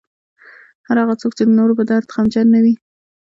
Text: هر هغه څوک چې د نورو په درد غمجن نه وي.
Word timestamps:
هر 0.87 0.97
هغه 1.03 1.15
څوک 1.21 1.31
چې 1.37 1.43
د 1.45 1.51
نورو 1.59 1.77
په 1.79 1.83
درد 1.89 2.07
غمجن 2.13 2.47
نه 2.55 2.59
وي. 2.63 2.73